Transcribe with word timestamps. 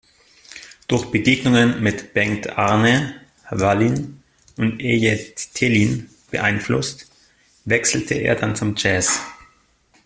Durch 0.87 1.11
Begegnungen 1.11 1.83
mit 1.83 2.15
Bengt-Arne 2.15 3.21
Wallin 3.51 4.19
und 4.57 4.79
Eje 4.81 5.15
Thelin 5.53 6.09
beeinflusst, 6.31 7.07
wechselte 7.65 8.15
er 8.15 8.33
dann 8.33 8.55
zum 8.55 8.73
Jazz. 8.75 9.19